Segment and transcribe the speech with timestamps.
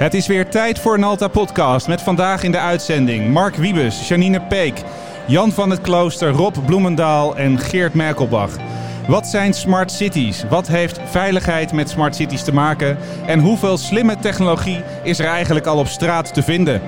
[0.00, 4.08] Het is weer tijd voor een Alta podcast met vandaag in de uitzending Mark Wiebes,
[4.08, 4.82] Janine Peek,
[5.26, 8.50] Jan van het Klooster, Rob Bloemendaal en Geert Merkelbach.
[9.06, 10.44] Wat zijn smart cities?
[10.48, 12.98] Wat heeft veiligheid met smart cities te maken?
[13.26, 16.80] En hoeveel slimme technologie is er eigenlijk al op straat te vinden?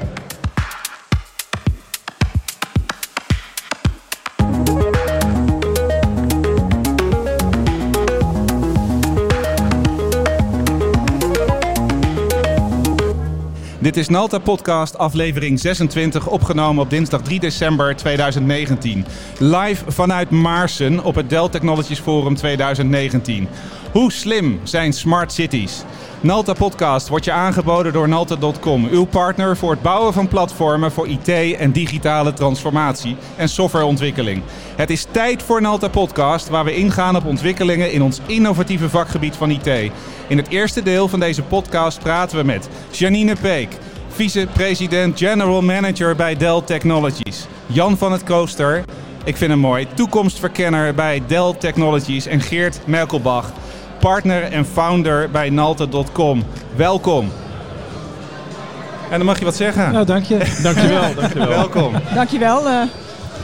[13.82, 19.05] Dit is Nalta Podcast, aflevering 26, opgenomen op dinsdag 3 december 2019.
[19.39, 23.49] Live vanuit Maarsen op het Dell Technologies Forum 2019.
[23.93, 25.82] Hoe slim zijn smart cities?
[26.21, 31.09] Nalta Podcast wordt je aangeboden door Nalta.com, uw partner voor het bouwen van platformen voor
[31.09, 34.42] IT en digitale transformatie en softwareontwikkeling.
[34.77, 39.36] Het is tijd voor Nalta Podcast, waar we ingaan op ontwikkelingen in ons innovatieve vakgebied
[39.36, 39.92] van IT.
[40.28, 43.78] In het eerste deel van deze podcast praten we met Janine Peek,
[44.09, 47.47] vice-president General Manager bij Dell Technologies.
[47.66, 48.84] Jan van het Coaster,
[49.25, 52.27] ik vind hem mooi, toekomstverkenner bij Dell Technologies.
[52.27, 53.53] En Geert Merkelbach,
[54.06, 56.42] partner en founder bij Nalta.com.
[56.77, 57.31] Welkom.
[59.11, 59.92] En dan mag je wat zeggen.
[59.92, 60.39] Nou, dank je.
[60.62, 61.48] Dankjewel, dankjewel.
[61.48, 61.92] Welkom.
[62.14, 62.69] Dankjewel.
[62.69, 62.75] eh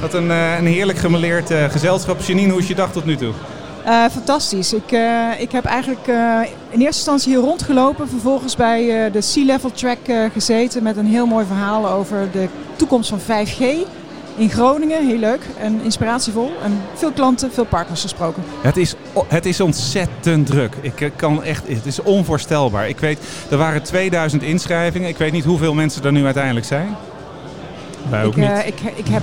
[0.01, 2.21] Wat een, eh, een heerlijk gemeleerd eh, gezelschap.
[2.21, 3.33] Janine, hoe is je dag tot nu toe?
[3.85, 4.73] eh, fantastisch.
[4.73, 6.15] Ik, eh, ik heb eigenlijk eh,
[6.71, 8.09] in eerste instantie hier rondgelopen.
[8.09, 12.29] Vervolgens bij eh, de Sea Level Track eh, gezeten met een heel mooi verhaal over
[12.33, 13.63] de toekomst van 5G
[14.39, 15.07] in Groningen.
[15.07, 16.53] Heel leuk en inspiratievol.
[16.65, 18.43] En veel klanten, veel partners gesproken.
[18.61, 18.95] Het is,
[19.29, 20.75] het is ontzettend druk.
[20.81, 22.89] Ik eh, kan echt, het is onvoorstelbaar.
[22.89, 23.19] Ik weet,
[23.51, 25.09] er waren 2000 inschrijvingen.
[25.09, 26.97] Ik weet niet hoeveel mensen er nu uiteindelijk zijn.
[28.11, 28.49] Wij ook ik, niet.
[28.51, 29.23] eh, ik, ik heb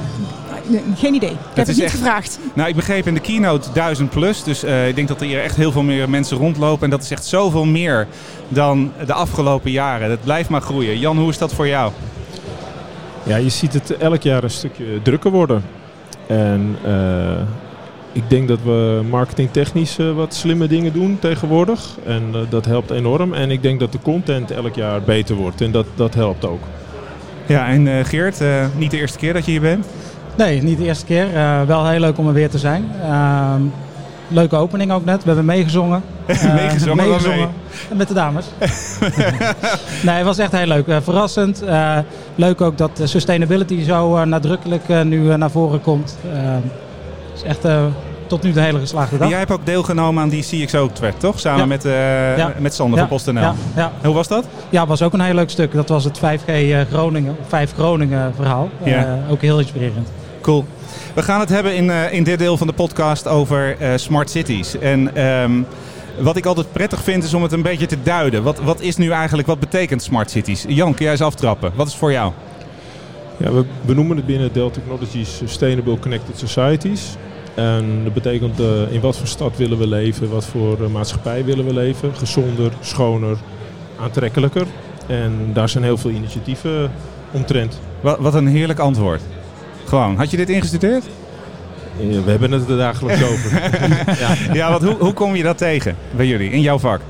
[0.98, 1.30] geen idee.
[1.32, 2.40] Ik heb het niet echt- gevraagd.
[2.54, 4.44] Nou, ik begreep in de keynote 1000 plus.
[4.44, 6.84] Dus eh, ik denk dat er hier echt heel veel meer mensen rondlopen.
[6.84, 8.08] En dat is echt zoveel meer
[8.48, 10.10] dan de afgelopen jaren.
[10.10, 11.00] Dat blijft maar groeien.
[11.00, 11.92] Jan, hoe is dat voor jou?
[13.26, 15.64] Ja, je ziet het elk jaar een stukje drukker worden.
[16.28, 17.42] En eh,
[18.12, 21.98] ik denk dat we marketingtechnisch eh, wat slimme dingen doen tegenwoordig.
[22.06, 23.34] En eh, dat helpt enorm.
[23.34, 25.62] En ik denk dat de content elk jaar beter wordt.
[25.62, 26.62] En dat, dat helpt ook.
[27.46, 29.86] Ja, en eh, Geert, eh, niet de eerste keer dat je hier bent.
[30.38, 31.36] Nee, niet de eerste keer.
[31.36, 32.92] Eh, wel heel leuk om er weer te zijn.
[34.28, 35.20] Leuke opening ook net.
[35.22, 36.04] We hebben meegezongen.
[36.26, 36.54] Eh,
[36.96, 37.50] Meegezongen?
[37.96, 38.46] Met de dames.
[40.06, 40.88] nee, het was echt heel leuk.
[40.88, 41.62] Eh, verrassend.
[41.64, 41.98] Eh,
[42.36, 46.18] leuk ook dat sustainability zo nadrukkelijk nu naar voren komt.
[46.28, 46.64] Het
[47.36, 47.68] is echt
[48.28, 49.30] tot nu de hele geslaagde dag.
[49.30, 51.40] jij hebt ook deelgenomen aan die CXO-track, toch?
[51.40, 51.66] Samen Ja.
[51.66, 51.84] met,
[52.38, 52.54] Ja.
[52.60, 53.54] met Sander van PostNL.
[54.04, 54.46] Hoe was dat?
[54.70, 55.74] ja, was ook een heel leuk stuk.
[55.74, 58.70] Dat was het 5G eh, Groningen, 5 Groningen verhaal.
[58.84, 59.18] Ja.
[59.30, 60.12] ook heel inspirerend.
[60.42, 60.66] Cool.
[61.14, 64.30] We gaan het hebben in, eh, in dit deel van de podcast over eh, smart
[64.30, 64.80] cities.
[64.80, 65.62] En ehm,
[66.20, 68.44] wat ik altijd prettig vind is om het een beetje te duiden.
[68.44, 70.66] Wat, wat is nu eigenlijk, wat betekent smart cities?
[70.68, 71.72] Jan, kun jij eens aftrappen?
[71.76, 72.32] Wat is het voor jou?
[73.38, 77.16] Ja, we benoemen het binnen Dell Technologies Sustainable Connected Societies.
[77.54, 81.66] En dat betekent eh, in wat voor stad willen we leven, wat voor maatschappij willen
[81.66, 82.16] we leven.
[82.16, 83.38] Gezonder, schoner,
[84.00, 84.66] aantrekkelijker.
[85.08, 86.92] En daar zijn heel veel initiatieven
[87.32, 87.80] omtrent.
[88.02, 89.22] Wat, wat een heerlijk antwoord.
[89.86, 91.06] Gewoon, had je dit ingestudeerd?
[92.00, 93.62] Eh, We hebben het er dagelijks over.
[94.20, 94.54] ja.
[94.54, 97.02] Ja, want hoe, hoe kom je dat tegen bij jullie, in jouw vak?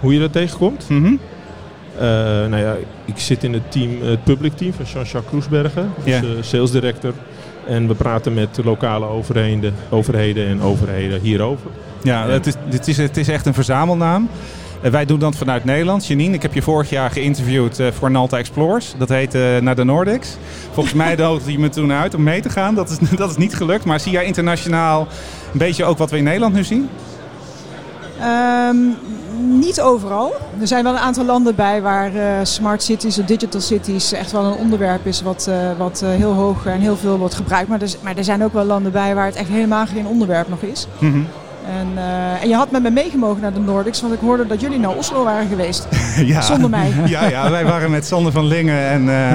[0.00, 0.86] Hoe je dat tegenkomt?
[0.90, 2.00] Eh,
[2.48, 6.22] nou ja, ik zit in het team, het public team van Jean-Jacques Kroesbergen, dus, eh,
[6.40, 7.12] sales director.
[7.66, 11.70] En we praten met lokale overheden, overheden en overheden hierover.
[12.02, 14.28] Ja, het is, het, is, het is echt een verzamelnaam.
[14.82, 16.06] Eh, wij doen dat vanuit Nederland.
[16.06, 18.94] Janine, ik heb je vorig jaar geïnterviewd eh, voor Nalta Explorers.
[18.98, 20.36] Dat heet eh, naar de Nordics.
[20.72, 22.74] Volgens mij nodigde je me toen uit om mee te gaan.
[22.74, 23.84] Dat is, dat is niet gelukt.
[23.84, 25.06] Maar zie jij internationaal
[25.52, 26.88] een beetje ook wat we in Nederland nu zien?
[28.20, 28.76] Ehm,
[29.58, 30.34] niet overal.
[30.60, 32.10] Er zijn wel een aantal landen bij waar
[32.46, 36.80] smart cities of digital cities echt wel een onderwerp is wat, wat heel hoog en
[36.80, 37.68] heel veel wordt gebruikt.
[37.68, 40.48] Maar er, maar er zijn ook wel landen bij waar het echt helemaal geen onderwerp
[40.48, 40.86] nog is.
[40.98, 41.20] Mhm.
[41.68, 44.60] En, eh, en je had met me meegemogen naar de Nordics, want ik hoorde dat
[44.60, 45.86] jullie naar Oslo waren geweest.
[46.24, 46.40] ja.
[46.40, 46.92] Zonder mij.
[47.06, 49.30] Ja, ja, wij waren met Sander van Lingen en, eh,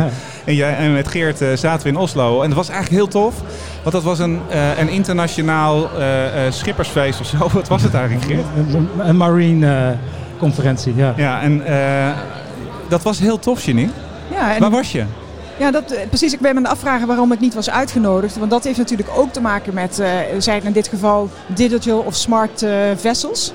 [0.46, 2.42] en, jij, en met Geert eh, zaten we in Oslo.
[2.42, 3.36] En dat was eigenlijk heel tof.
[3.82, 7.38] Want dat was een, eh, een internationaal eh, eh, schippersfeest of zo.
[7.54, 8.46] Wat was het eigenlijk, Geert?
[8.74, 9.88] Een- Een marine eh,
[10.40, 11.14] conferentie, ja.
[11.18, 12.10] Ja, en eh,
[12.90, 13.92] dat was heel tof, Janine.
[14.32, 15.04] Ja, en Waar was je?
[15.64, 16.34] Ja, dat, eh, precies.
[16.34, 18.38] Ik ben me aan afvragen waarom ik niet was uitgenodigd.
[18.38, 22.00] Want dat heeft natuurlijk ook te maken met, eh zijn het in dit geval digital
[22.00, 23.54] of smart eh, vessels.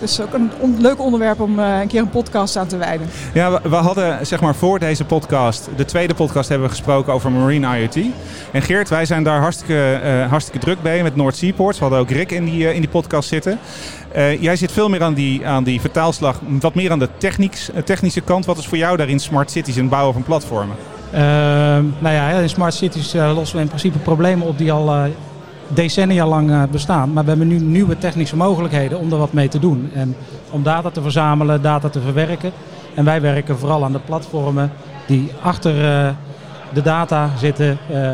[0.00, 3.08] dus ook een leuk onderwerp om uh, een keer een podcast aan te wijden.
[3.34, 7.32] Ja, we, hadden zeg maar voor deze podcast, de tweede podcast hebben we gesproken over
[7.32, 7.96] Marine IoT.
[8.52, 11.78] En Geert, wij zijn daar hartstikke, uh, hartstikke druk bij met Noord Seaports.
[11.78, 13.58] We hadden ook Rick in die, in die podcast zitten.
[14.40, 18.20] jij zit veel meer aan die, aan die vertaalslag, wat meer aan de technieks, technische
[18.20, 18.46] kant.
[18.46, 20.76] Wat is voor jou daarin smart cities en bouwen van platformen?
[21.12, 25.10] Ehm, nou ja, in smart cities lossen we in principe problemen op die al
[25.74, 27.12] decennia lang eh, bestaan.
[27.12, 29.90] Maar we hebben nu nieuwe technische mogelijkheden om er wat mee te doen.
[29.94, 30.16] En
[30.50, 32.52] om data te verzamelen, data te verwerken.
[32.94, 34.72] En wij werken vooral aan de platformen
[35.06, 36.10] die achter eh,
[36.72, 38.12] de data zitten eh,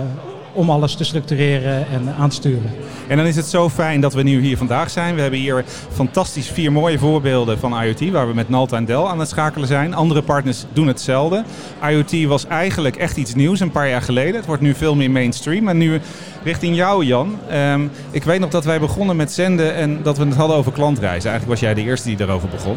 [0.52, 2.70] om alles te structureren en aan te sturen.
[3.06, 5.14] En dan is het zo fijn dat we nu hier vandaag zijn.
[5.14, 9.04] We hebben hier fantastisch vier mooie voorbeelden van IoT, waar we met Nalta en Dell
[9.04, 9.94] aan het schakelen zijn.
[9.94, 11.44] Andere partners doen hetzelfde.
[11.90, 14.34] IoT was eigenlijk echt iets nieuws een paar jaar geleden.
[14.34, 15.68] Het wordt nu veel meer mainstream.
[15.68, 16.00] En nu
[16.42, 17.38] richting jou, Jan.
[17.48, 20.72] Ehm, ik weet nog dat wij begonnen met zenden en dat we het hadden over
[20.72, 21.30] klantreizen.
[21.30, 22.76] Eigenlijk was jij de eerste die daarover begon.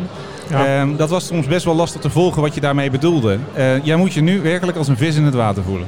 [0.51, 3.37] Ehm, dat was soms best wel lastig te volgen wat je daarmee bedoelde.
[3.57, 5.87] Uh, jij moet je nu werkelijk als een vis in het water voelen.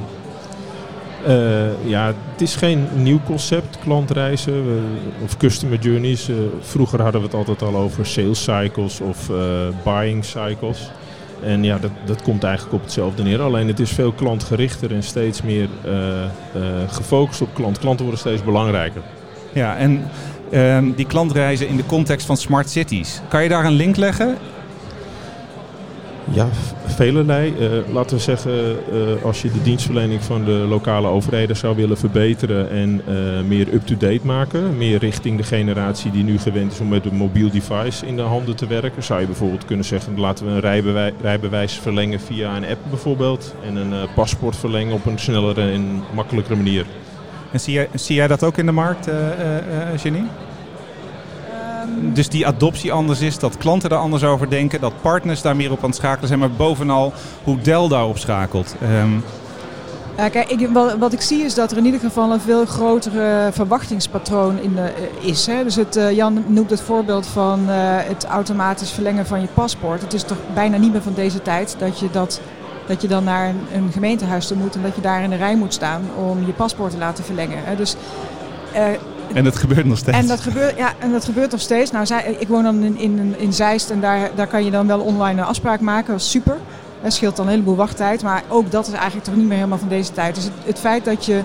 [1.28, 4.84] Uh, ja, het is geen nieuw concept, klantreizen
[5.22, 6.28] of customer journeys.
[6.28, 9.36] Uh, vroeger hadden we het altijd al over sales cycles of uh,
[9.84, 10.90] buying cycles.
[11.42, 13.40] En ja, dat, dat komt eigenlijk op hetzelfde neer.
[13.40, 15.68] Alleen het is veel klantgerichter en steeds meer
[16.88, 17.78] gefocust op klant.
[17.78, 19.02] Klanten worden steeds belangrijker.
[19.52, 20.10] Ja, en
[20.50, 23.20] ehm, die klantreizen in de context van smart cities.
[23.28, 24.36] Kan je daar een link leggen?
[26.30, 26.48] Ja,
[26.86, 27.54] velelei.
[27.60, 28.52] Uh, laten we zeggen,
[28.92, 33.14] uh, als je de dienstverlening van de lokale overheden zou willen verbeteren en uh,
[33.48, 37.50] meer up-to-date maken, meer richting de generatie die nu gewend is om met een mobiel
[37.50, 41.72] device in de handen te werken, zou je bijvoorbeeld kunnen zeggen, laten we een rijbewijs,
[41.72, 46.86] verlengen via een app bijvoorbeeld en een paspoort verlengen op een snellere en makkelijkere manier.
[47.52, 49.10] En zie jij, zie jij dat ook in de markt,
[50.02, 50.22] Jenny?
[52.00, 55.72] Dus die adoptie anders is, dat klanten er anders over denken, dat partners daar meer
[55.72, 57.12] op aan het schakelen zijn, maar bovenal
[57.44, 58.74] hoe Dell daarop schakelt.
[58.82, 59.24] Um,
[60.16, 60.68] ja, kijk,
[60.98, 64.92] wat, ik zie is dat er in ieder geval een veel grotere verwachtingspatroon in de,
[65.22, 65.46] uh, is.
[65.46, 65.64] Hè?
[65.64, 70.00] Dus het, uh, Jan noemt het voorbeeld van uh, het automatisch verlengen van je paspoort.
[70.00, 72.40] Het is toch bijna niet meer van deze tijd dat je, dat,
[72.86, 75.36] dat je dan naar een, een gemeentehuis toe moet en dat je daar in de
[75.36, 77.58] rij moet staan om je paspoort te laten verlengen.
[77.64, 77.76] Hè?
[77.76, 77.96] Dus
[79.32, 80.18] en dat gebeurt nog steeds.
[80.18, 81.90] En dat gebeurt, ja, en dat gebeurt nog steeds.
[81.90, 84.86] Nou, zij, ik woon dan in, in, in Zeist en daar, daar kan je dan
[84.86, 86.12] wel online een afspraak maken.
[86.12, 86.56] Dat is super.
[87.02, 88.22] Dat scheelt dan een heleboel wachttijd.
[88.22, 90.34] Maar ook dat is eigenlijk toch niet meer helemaal van deze tijd.
[90.34, 91.42] Dus het, het feit dat je...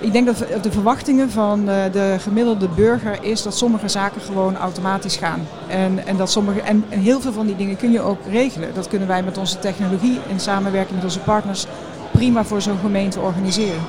[0.00, 4.56] Ik denk dat de verwachtingen van de, de, gemiddelde burger is dat sommige zaken gewoon
[4.56, 5.46] automatisch gaan.
[5.68, 8.74] En, en, dat sommige, en, en heel veel van die dingen kun je ook regelen.
[8.74, 11.66] Dat kunnen wij met onze technologie in samenwerking met onze partners
[12.12, 13.80] prima voor zo'n gemeente organiseren.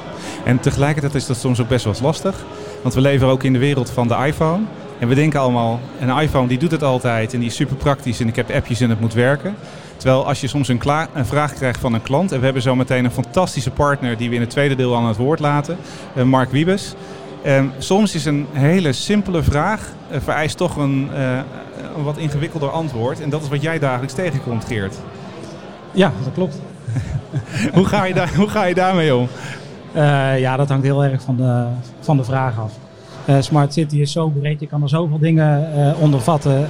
[0.44, 2.46] En tegelijkertijd is dat soms ook best wel lastig.
[2.86, 4.64] Want we leven ook in de wereld van de iPhone.
[5.00, 8.20] En we denken allemaal, een iPhone die doet het altijd en die is super praktisch
[8.20, 9.56] en ik heb appjes en het moet werken.
[9.98, 10.82] Terwijl als je soms een,
[11.14, 14.30] een, vraag krijgt van een klant, en we hebben zo meteen een fantastische partner die
[14.30, 15.78] we in het tweede deel aan het woord laten,
[16.16, 16.94] eh, Mark Wiebes.
[17.46, 21.38] Um, soms is een hele simpele vraag uh, vereist toch een, uh,
[21.96, 23.22] een, wat ingewikkelder antwoord.
[23.22, 24.96] En dat is wat jij dagelijks tegenkomt, Geert.
[25.92, 26.60] Ja, dat klopt.
[27.74, 29.28] hoe, ga je daar, hoe ga je daarmee om?
[29.96, 31.64] Uh, ja, dat hangt heel erg van de,
[32.00, 32.74] van de vraag af.
[33.26, 36.68] Uh, Smart City is zo breed, je kan er zoveel dingen uh, onder vatten.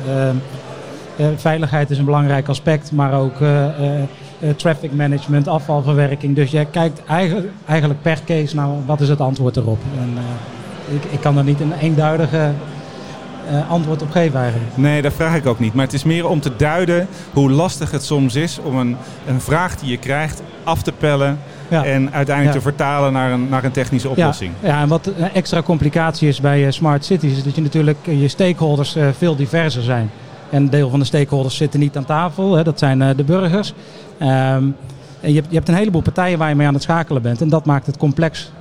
[1.36, 3.33] veiligheid is een belangrijk aspect, maar ook
[4.56, 6.36] traffic management, afvalverwerking.
[6.36, 9.80] Dus jij kijkt eigenlijk, eigenlijk per case naar wat is het antwoord erop.
[10.00, 10.18] En,
[10.95, 12.51] ik, ik kan er niet een eenduidige
[13.69, 14.78] antwoord op geven eigenlijk.
[14.78, 15.74] Nee, dat vraag ik ook niet.
[15.74, 18.95] Maar het is meer om te duiden hoe lastig het soms is om een,
[19.28, 21.40] een vraag die je krijgt af te pellen.
[21.69, 24.52] En uiteindelijk te vertalen naar een, naar een technische oplossing.
[24.62, 24.68] Ja.
[24.68, 27.98] ja, en wat een extra complicatie is bij uh, smart cities, is dat je natuurlijk
[28.07, 30.10] uh, je stakeholders veel diverser zijn.
[30.50, 33.74] En een deel van de stakeholders zitten niet aan tafel, hè, dat zijn de burgers.
[34.22, 34.76] Um,
[35.22, 37.42] en je hebt, je hebt een heleboel partijen waar je mee aan het schakelen bent.
[37.42, 38.52] En dat maakt het complex.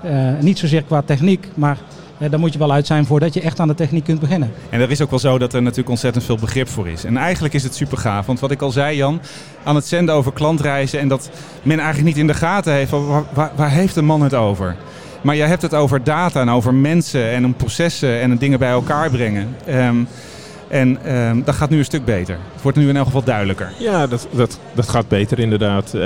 [0.40, 1.76] niet zozeer qua techniek, maar
[2.18, 4.52] daar moet je wel uit zijn voordat je echt aan de techniek kunt beginnen.
[4.70, 7.04] En er is ook wel zo dat er natuurlijk ontzettend veel begrip voor is.
[7.04, 8.26] En eigenlijk is het super gaaf.
[8.26, 9.20] Want wat ik al zei, Jan,
[9.64, 11.30] aan het zenden over klantreizen en dat
[11.62, 14.76] men eigenlijk niet in de gaten heeft, waar, waar, heeft de man het over?
[15.22, 18.70] Maar jij hebt het over data en over mensen en om processen en dingen bij
[18.70, 19.56] elkaar brengen.
[19.68, 20.08] Um,
[20.68, 22.38] en um, dat gaat nu een stuk beter.
[22.52, 23.72] Het wordt nu in elk geval duidelijker.
[23.78, 25.92] Ja, dat, dat, dat gaat beter inderdaad.
[25.94, 26.02] Uh,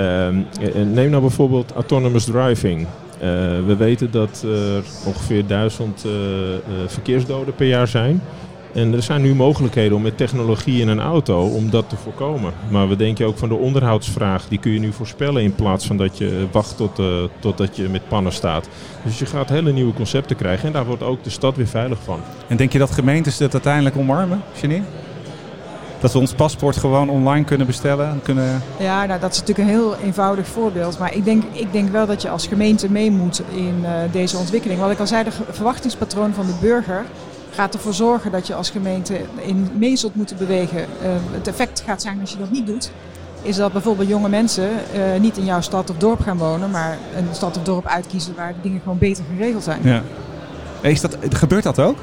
[0.75, 2.87] neem nou bijvoorbeeld autonomous driving.
[3.23, 3.29] Uh,
[3.67, 6.13] we weten dat er ongeveer duizend uh,
[6.87, 8.21] verkeersdoden per jaar zijn.
[8.75, 12.53] En er zijn nu mogelijkheden om met technologie in een auto om dat te voorkomen.
[12.71, 15.97] Maar we denken ook van de onderhoudsvraag, die kun je nu voorspellen in plaats van
[15.97, 17.07] dat je wacht tot, uh,
[17.39, 18.69] totdat je met pannen staat.
[19.05, 21.99] Dus je gaat hele nieuwe concepten krijgen en daar wordt ook de stad weer veilig
[22.05, 22.21] van.
[22.47, 24.85] En denk je dat gemeentes dat uiteindelijk omarmen, Janine?
[26.01, 28.21] Dat we ons paspoort gewoon online kunnen bestellen?
[28.23, 28.63] Kunnen...
[28.79, 30.99] Ja, nou, dat is natuurlijk een heel eenvoudig voorbeeld.
[30.99, 34.37] Maar ik denk, ik denk wel dat je als gemeente mee moet in uh, deze
[34.37, 34.81] ontwikkeling.
[34.81, 37.05] Wat ik al zei, de verwachtingspatroon van de burger
[37.51, 40.79] gaat ervoor zorgen dat je als gemeente in mee zult moeten bewegen.
[40.79, 42.91] Uh, het effect gaat zijn als je dat niet doet.
[43.43, 46.99] Is dat bijvoorbeeld jonge mensen uh, niet in jouw stad of dorp gaan wonen, maar
[47.17, 49.81] een stad of dorp uitkiezen waar de dingen gewoon beter geregeld zijn.
[49.83, 50.03] Ja.
[50.81, 51.99] Is dat, gebeurt dat ook?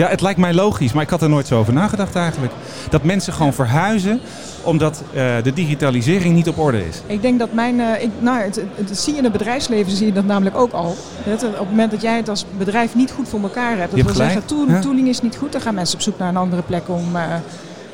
[0.00, 2.52] Ja, het lijkt mij logisch, maar ik had er nooit zo over nagedacht eigenlijk.
[2.90, 4.20] Dat mensen gewoon verhuizen
[4.62, 7.02] omdat uh, de digitalisering niet op orde is.
[7.06, 10.06] Ik denk dat mijn, uh, ik, nou, het, het, zie je in het bedrijfsleven zie
[10.06, 10.96] je dat namelijk ook al.
[11.22, 14.04] Het, op het moment dat jij het als bedrijf niet goed voor elkaar hebt, dat
[14.04, 14.80] wil zeggen, ja.
[14.80, 17.22] tooling is niet goed, dan gaan mensen op zoek naar een andere plek om, uh,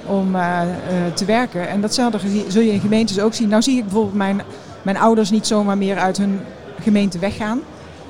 [0.06, 0.36] om
[1.14, 1.68] te werken.
[1.68, 3.48] En datzelfde zul je in gemeentes ook zien.
[3.48, 4.42] Nou zie ik bijvoorbeeld mijn,
[4.82, 6.40] mijn ouders niet zomaar meer uit hun
[6.82, 7.60] gemeente weggaan.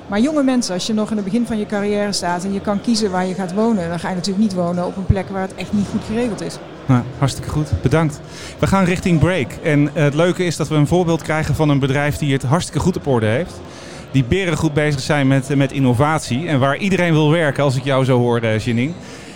[0.07, 2.61] Maar jonge mensen, als je nog in het begin van je carrière staat en je
[2.61, 5.29] kan kiezen waar je gaat wonen, dan ga je natuurlijk niet wonen op een plek
[5.29, 6.59] waar het echt niet goed geregeld is.
[6.87, 8.21] Nou, hartstikke goed, bedankt.
[8.59, 9.53] We gaan richting break.
[9.63, 12.81] En het leuke is dat we een voorbeeld krijgen van een bedrijf die het hartstikke
[12.81, 13.61] goed op orde heeft.
[14.11, 17.85] Die beren goed bezig zijn met, met innovatie en waar iedereen wil werken, als ik
[17.85, 18.93] jou zo hoor, Janine.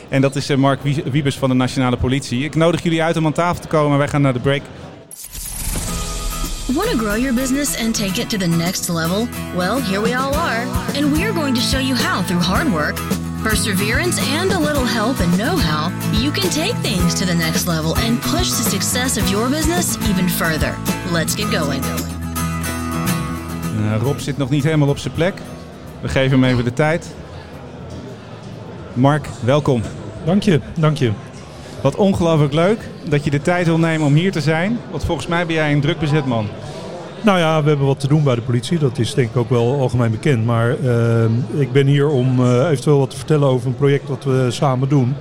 [0.08, 2.44] En dat is Mark Wiebes van de Nationale Politie.
[2.44, 3.98] Ik nodig jullie uit om aan tafel te komen.
[3.98, 4.62] Wij gaan naar de break.
[6.76, 9.28] Want to grow your business and take it to the next level?
[9.56, 12.72] Well, here we all are, and we are going to show you how through hard
[12.72, 12.94] work,
[13.42, 17.66] perseverance, and a little help and know how, you can take things to the next
[17.66, 20.76] level and push the success of your business even further.
[21.10, 21.82] Let's get going.
[23.80, 25.34] Uh, Rob zit nog niet helemaal op zijn plek.
[26.00, 27.14] We geven hem even de tijd.
[28.92, 29.82] Mark, welkom.
[30.24, 31.12] Dank je, dank je.
[31.82, 34.78] Wat ongelooflijk leuk dat je de tijd wil nemen om hier te zijn.
[34.90, 36.46] Want volgens mij ben jij een druk bezet man.
[37.20, 38.78] Nou ja, we hebben wat te doen bij de politie.
[38.78, 40.44] Dat is denk ik ook wel algemeen bekend.
[40.44, 41.24] Maar uh,
[41.60, 44.88] ik ben hier om uh, eventueel wat te vertellen over een project wat we samen
[44.88, 45.14] doen.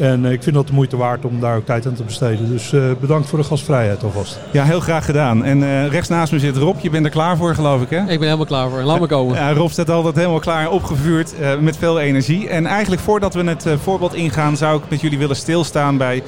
[0.00, 2.48] En uh, ik vind dat de moeite waard om daar ook tijd aan te besteden.
[2.48, 4.38] Dus uh, bedankt voor de gastvrijheid alvast.
[4.50, 5.44] Ja, heel graag gedaan.
[5.44, 6.80] En uh, rechts naast me zit Rob.
[6.80, 8.00] Je bent er klaar voor, geloof ik, hè?
[8.00, 8.82] Ik ben helemaal klaar voor.
[8.82, 9.54] Laat me komen.
[9.54, 12.48] Rob staat altijd helemaal klaar, opgevuurd, met veel energie.
[12.48, 16.22] En eigenlijk voordat we het voorbeeld ingaan, zou ik met jullie willen stilstaan bij...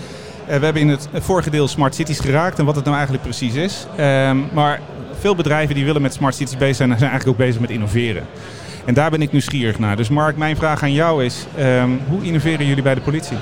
[0.46, 3.54] we hebben in het vorige deel Smart Cities geraakt en wat het nou eigenlijk precies
[3.54, 3.86] is.
[3.96, 4.80] Ehm, maar
[5.18, 8.22] veel bedrijven die willen met Smart Cities bezig zijn, zijn eigenlijk ook bezig met innoveren.
[8.84, 9.96] En daar ben ik nieuwsgierig naar.
[9.96, 13.36] Dus Mark, mijn vraag aan jou is, um, hoe innoveren jullie bij de politie?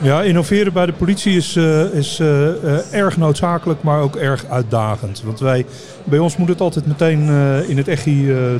[0.00, 4.44] Ja, innoveren bij de politie is, uh, is uh, uh, erg noodzakelijk, maar ook erg
[4.46, 5.22] uitdagend.
[5.24, 5.66] Want wij,
[6.04, 7.28] bij ons moet het altijd meteen
[7.68, 8.06] in het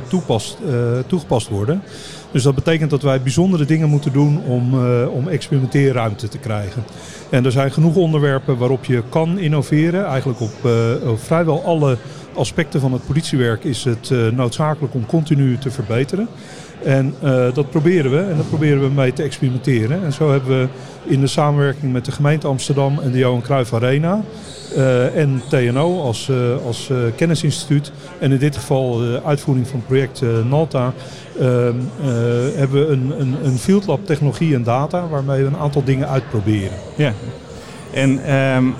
[0.07, 0.57] toepast,
[1.07, 1.81] toegepast worden.
[2.31, 6.83] Dus dat betekent dat wij bijzondere dingen moeten doen om, om experimenteerruimte te krijgen.
[7.29, 10.05] En er zijn genoeg onderwerpen waarop je kan innoveren.
[10.05, 10.53] Eigenlijk op,
[11.07, 11.97] op vrijwel alle
[12.33, 16.27] aspecten van het politiewerk is het noodzakelijk om continu te verbeteren.
[16.83, 20.03] En uh, dat proberen we en dat proberen we mee te experimenteren.
[20.03, 20.67] En zo hebben we
[21.03, 24.21] in de samenwerking met de gemeente Amsterdam en de Johan Cruijff Arena
[24.77, 29.87] uh, en TNO als, uh, als kennisinstituut en in dit geval de uitvoering van het
[29.87, 30.93] project NALTA
[31.39, 31.75] ehm,
[32.55, 36.09] hebben we een, een, een field lab technologie en data waarmee we een aantal dingen
[36.09, 36.77] uitproberen.
[37.93, 38.75] En um,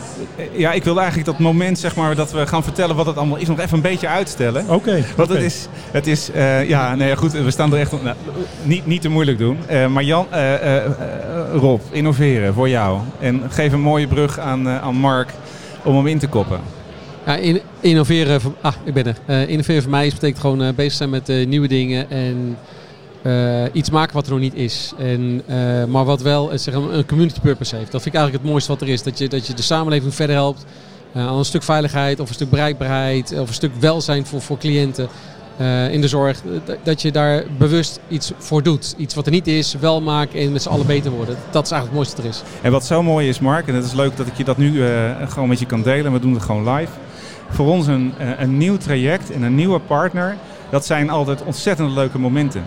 [0.52, 3.38] ja, ik wilde eigenlijk dat moment zeg maar, dat we gaan vertellen wat het allemaal
[3.38, 4.64] is, nog even een beetje uitstellen.
[4.64, 4.74] Oké.
[4.74, 5.44] Okay, Want okay.
[5.44, 8.16] het is, het is uh, ja, nee, goed, we staan er echt nou,
[8.64, 9.58] niet, niet te moeilijk doen.
[9.72, 10.76] Uh, maar Jan, uh,
[11.54, 13.00] Rob, innoveren voor jou.
[13.20, 15.30] En geef een mooie brug aan, aan Mark
[15.84, 16.60] om hem in te koppen.
[17.26, 19.50] Ja, in, innoveren, ah, ik ben er.
[19.50, 22.58] innoveren voor mij betekent gewoon bezig zijn met nieuwe dingen en
[23.24, 24.94] uh, iets maken wat er nog niet is.
[24.98, 27.92] En, uh, maar wat wel uh, zeg, een community purpose heeft.
[27.92, 29.04] Dat vind ik eigenlijk het mooiste wat er is.
[29.04, 30.66] Dat je, dat je de samenleving verder helpt.
[31.16, 33.40] aan een stuk veiligheid of een stuk bereikbaarheid.
[33.40, 35.08] Of een stuk welzijn voor, voor cliënten.
[35.92, 36.42] in de zorg.
[36.84, 38.96] Dat je daar bewust iets voor doet.
[38.98, 41.38] Iets wat er niet is, wel maken en met z'n allen beter worden.
[41.52, 42.62] Dat is eigenlijk het mooiste wat er is.
[42.62, 44.84] En wat zo mooi is Mark, en het is leuk dat ik je dat nu
[45.28, 46.12] gewoon met je kan delen.
[46.12, 46.92] We doen het gewoon live.
[47.50, 50.38] Voor ons een, een nieuw traject en een nieuwe partner.
[50.70, 52.64] Dat zijn altijd ontzettend leuke momenten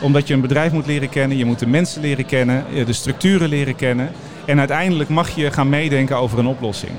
[0.00, 3.48] omdat je een bedrijf moet leren kennen, je moet de mensen leren kennen, de structuren
[3.48, 4.10] leren kennen.
[4.44, 6.92] En uiteindelijk mag je gaan meedenken over een oplossing.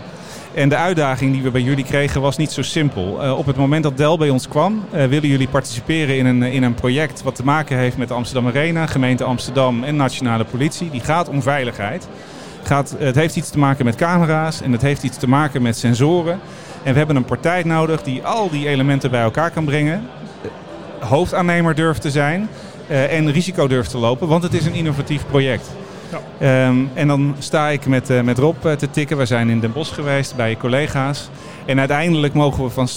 [0.58, 3.24] En de uitdaging die we bij jullie kregen was niet zo simpel.
[3.24, 6.44] Uh, op het moment dat Dell bij ons kwam, uh, willen jullie participeren in een,
[6.44, 10.44] in een project wat te maken heeft met de Amsterdam Arena, gemeente Amsterdam en nationale
[10.44, 10.90] politie.
[10.90, 12.08] Die gaat om veiligheid.
[12.64, 15.78] Gaat, het heeft iets te maken met camera's en het heeft iets te maken met
[15.78, 16.40] sensoren.
[16.84, 20.08] En we hebben een partij nodig die al die elementen bij elkaar kan brengen.
[21.00, 22.50] Hoofdaannemer durft te zijn
[22.88, 25.70] en risico durft te lopen, want het is een innovatief project.
[26.40, 26.68] Ja.
[26.68, 29.18] Um, en dan sta ik met, uh, met Rob uh, te tikken.
[29.18, 31.30] We zijn in Den Bosch geweest bij collega's.
[31.66, 32.88] En uiteindelijk mogen we van,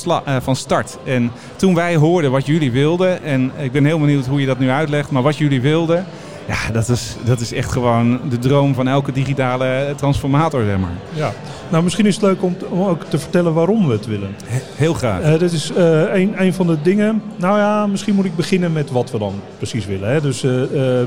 [0.42, 0.99] van start.
[1.04, 4.59] En toen wij hoorden wat jullie wilden, en ik ben heel benieuwd hoe je dat
[4.59, 6.06] nu uitlegt, maar wat jullie wilden,
[6.50, 10.97] Ja, dat is, dat is echt gewoon de droom van elke digitale transformator, zeg maar.
[11.12, 11.33] Ja,
[11.71, 14.35] nou misschien is het leuk om, om ook te vertellen waarom we het willen.
[14.75, 15.23] Heel graag.
[15.23, 17.23] Uh, dit is uh, een, een van de dingen.
[17.37, 20.11] Nou ja, misschien moet ik beginnen met wat we dan precies willen.
[20.11, 20.21] Hè.
[20.21, 20.50] Dus uh,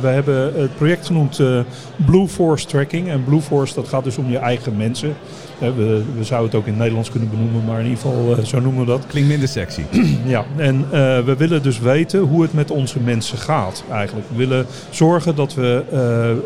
[0.02, 1.42] we hebben het project genoemd
[2.06, 3.10] Blue Force Tracking.
[3.10, 5.16] En Blue Force, dat gaat dus om je eigen mensen.
[5.60, 8.60] We, we, zouden het ook in het Nederlands kunnen benoemen, maar in ieder geval zo
[8.60, 9.08] noemen we dat.
[9.08, 9.82] Klinkt minder sexy.
[10.26, 10.90] ja, en
[11.26, 14.28] we willen dus weten hoe het met onze mensen gaat eigenlijk.
[14.30, 15.84] We willen zorgen dat we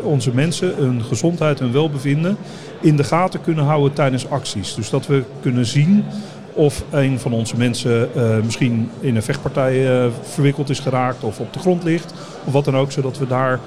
[0.02, 2.36] onze mensen hun gezondheid en welbevinden
[2.80, 4.74] in de gaten kunnen houden tijdens acties.
[4.74, 6.04] Dus dat we kunnen zien
[6.52, 11.40] of een van onze mensen uh, misschien in een vechtpartij uh, verwikkeld is geraakt of
[11.40, 12.14] op de grond ligt.
[12.44, 13.60] Of wat dan ook, zodat we daar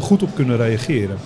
[0.00, 1.16] goed op kunnen reageren.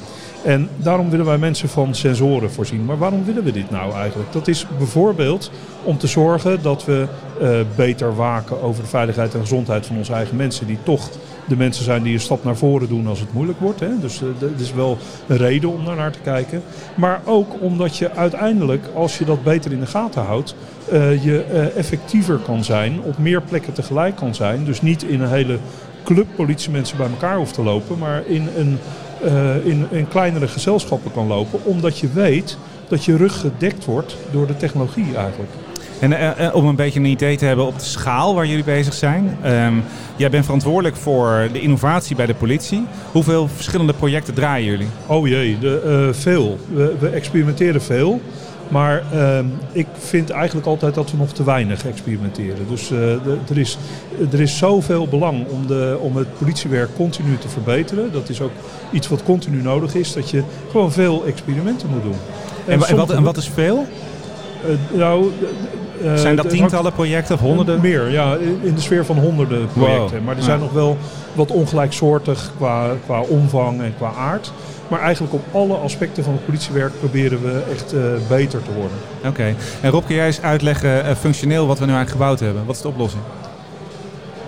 [0.44, 2.84] En daarom willen wij mensen van sensoren voorzien.
[2.84, 4.32] Maar waarom willen we dit nou eigenlijk?
[4.32, 5.50] Dat is bijvoorbeeld
[5.82, 7.06] om te zorgen dat we
[7.76, 10.66] beter waken over de veiligheid en gezondheid van onze eigen mensen.
[10.66, 11.08] Die toch
[11.48, 13.80] de mensen zijn die een stap naar voren doen als het moeilijk wordt.
[13.80, 13.98] Hè.
[14.00, 16.62] Dus dat is wel een reden om daar naar te kijken.
[16.94, 20.54] Maar ook omdat je uiteindelijk, als je dat beter in de gaten houdt,
[20.92, 21.42] uh, je
[21.76, 24.64] effectiever kan zijn, op meer plekken tegelijk kan zijn.
[24.64, 25.58] Dus niet in een hele
[26.04, 28.78] club politiemensen bij elkaar hoeft te lopen, maar in een
[29.24, 32.58] uh, in, in kleinere gezelschappen kan lopen, omdat je weet
[32.88, 35.50] dat je rug gedekt wordt door de technologie eigenlijk.
[36.00, 38.94] En uh, om een beetje een idee te hebben op de schaal waar jullie bezig
[38.94, 39.36] zijn.
[39.46, 39.82] Um,
[40.16, 42.86] jij bent verantwoordelijk voor de innovatie bij de politie.
[43.12, 44.88] Hoeveel verschillende projecten draaien jullie?
[45.06, 46.58] Oh jee, de, uh, veel.
[46.72, 48.20] We, we, experimenteren veel.
[48.70, 49.38] Maar uh,
[49.72, 52.68] ik vind eigenlijk altijd dat we nog te weinig experimenteren.
[52.68, 53.78] Dus de, er, is,
[54.32, 58.12] er is zoveel belang om, de, om het politiewerk continu te verbeteren.
[58.12, 58.52] Dat is ook
[58.92, 60.12] iets wat continu nodig is.
[60.12, 62.16] Dat je gewoon veel experimenten moet doen.
[62.66, 63.86] En, en, wat, en wat is veel?
[64.90, 65.32] Nou,
[66.02, 67.80] uh, zijn dat tientallen projecten of honderden?
[67.80, 70.16] Meer, ja, in de sfeer van honderden projecten.
[70.16, 70.26] Wow.
[70.26, 70.96] Maar er zijn nog wel
[71.32, 74.52] wat ongelijksoortig qua, qua omvang en qua aard.
[74.88, 78.96] Maar eigenlijk op alle aspecten van het politiewerk proberen we echt uh, beter te worden.
[79.18, 79.28] Oké.
[79.28, 79.54] Okay.
[79.80, 82.66] En Rob, kun jij eens uitleggen uh, functioneel wat we nu eigenlijk gebouwd hebben?
[82.66, 83.22] Wat is de oplossing?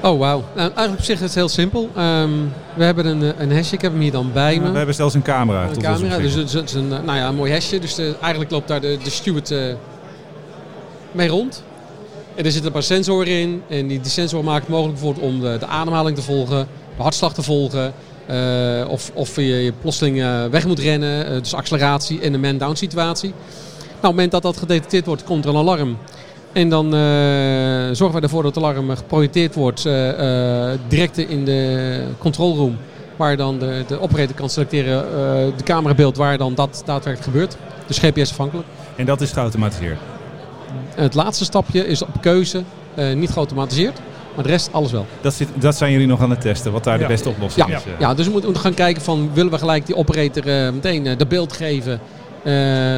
[0.03, 0.45] Oh, wauw.
[0.55, 1.91] Nou, eigenlijk op zich is het heel simpel.
[1.99, 4.71] Um, we hebben een, een hesje, ik heb hem hier dan bij me.
[4.71, 5.63] we hebben zelfs een camera.
[5.63, 7.79] Een camera, dus het is een, nou ja, een mooi hesje.
[7.79, 9.59] Dus de, eigenlijk loopt daar de, de steward uh,
[11.13, 11.63] mee rond.
[12.35, 13.63] En er zitten een paar sensoren in.
[13.69, 17.03] En die, die sensor maakt het mogelijk bijvoorbeeld om de, de ademhaling te volgen, de
[17.03, 17.93] hartslag te volgen.
[18.31, 22.41] Uh, of, of je, je plotseling uh, weg moet rennen, uh, dus acceleratie en een
[22.41, 23.29] man-down situatie.
[23.29, 25.99] Nou, op het moment dat dat gedetecteerd wordt, komt er een alarm.
[26.53, 26.91] En dan
[27.95, 29.83] zorgen wij ervoor dat het alarm geprojecteerd wordt
[30.89, 32.77] direct in de control room.
[33.17, 35.05] Waar dan de, de operator kan selecteren
[35.57, 37.57] de camerabeeld waar dan dat daadwerkelijk gebeurt.
[37.87, 38.69] Dus GPS afhankelijk.
[38.97, 39.99] En dat is geautomatiseerd?
[40.95, 42.63] Het laatste stapje is op keuze
[42.95, 44.01] uh, niet geautomatiseerd.
[44.35, 45.07] Maar de rest, alles wel.
[45.21, 47.01] Dat, zit, dat zijn jullie nog aan het testen, wat daar ja.
[47.01, 47.77] de beste oplossing ja.
[47.77, 47.85] is.
[47.85, 47.91] Ja.
[47.99, 51.17] ja, dus we moeten gaan kijken van, willen we gelijk die operator uh, meteen uh,
[51.17, 52.01] de beeld geven...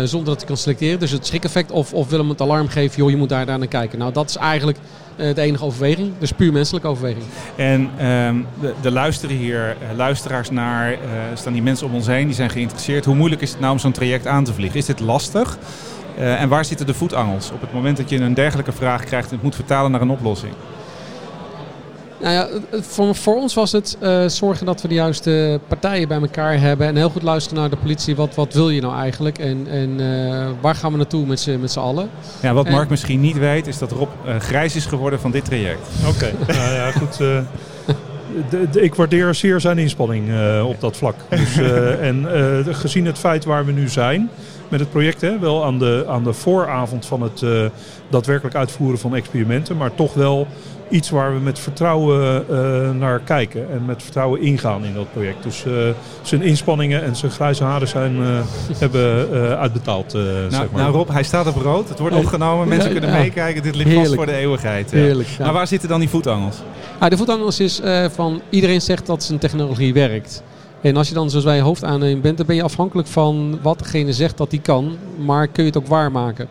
[0.08, 1.70] zonder dat hij kan selecteren, dus het schrikeffect.
[1.70, 3.98] Of, of willen we het alarm geven, joh, je moet daar, daar naar kijken.
[3.98, 4.78] Nou, dat is eigenlijk
[5.16, 6.12] de enige overweging.
[6.18, 7.24] Dus puur menselijke overweging.
[7.56, 10.96] En um, de, de, luisteren hier, luisteraars naar,
[11.34, 13.04] staan die mensen om ons heen, die zijn geïnteresseerd.
[13.04, 14.78] Hoe moeilijk is het nou om zo'n traject aan te vliegen?
[14.78, 15.58] Is dit lastig?
[16.18, 19.28] Uh, en waar zitten de voetangels op het moment dat je een dergelijke vraag krijgt
[19.28, 20.52] en het moet vertalen naar een oplossing?
[22.24, 22.48] Nou ja,
[22.80, 26.86] voor, voor ons was het uh, zorgen dat we de juiste partijen bij elkaar hebben.
[26.86, 28.16] En heel goed luisteren naar de politie.
[28.16, 29.38] Wat, wat wil je nou eigenlijk?
[29.38, 32.10] En, en uh, waar gaan we naartoe met z'n, met z'n allen?
[32.42, 35.44] Ja, wat Mark misschien niet weet, is dat Rob uh, grijs is geworden van dit
[35.44, 35.88] traject.
[36.06, 36.32] Oké, okay.
[36.58, 37.16] nou ja, goed.
[37.16, 37.44] De,
[38.70, 40.30] de, ik waardeer zeer zijn inspanning
[40.62, 41.14] op dat vlak.
[41.28, 41.56] Dus,
[42.00, 42.26] en
[42.70, 44.30] gezien het feit waar we nu zijn
[44.68, 45.20] met het project.
[45.20, 45.38] Hè?
[45.38, 47.64] Wel aan de, aan de vooravond van het uh,
[48.08, 49.76] daadwerkelijk uitvoeren van experimenten.
[49.76, 50.46] Maar toch wel
[50.88, 53.70] iets waar we met vertrouwen uh, naar kijken.
[53.70, 55.42] En met vertrouwen ingaan in dat project.
[55.42, 55.72] Dus uh,
[56.22, 58.16] zijn inspanningen en zijn grijze haren zijn,
[58.78, 60.12] hebben uitbetaald.
[60.12, 60.82] nou, zeg maar.
[60.82, 61.88] nou Rob, hij staat op rood.
[61.88, 62.68] Het wordt opgenomen.
[62.68, 63.16] Mensen kunnen ja.
[63.16, 63.62] meekijken.
[63.62, 64.06] Dit ligt Heerlijk.
[64.06, 64.90] vast voor de eeuwigheid.
[64.90, 65.28] Heerlijk.
[65.38, 66.56] Maar waar zitten dan die voetangels?
[66.98, 70.42] Ah, de voetangels is van iedereen zegt dat zijn technologie werkt.
[70.84, 74.12] En als je dan zoals wij hoofdaannemer bent, dan ben je afhankelijk van wat degene
[74.12, 74.96] zegt dat hij kan.
[75.18, 76.48] Maar kun je het ook waarmaken.